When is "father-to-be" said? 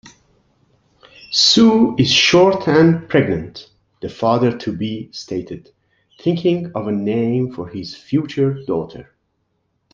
4.09-5.09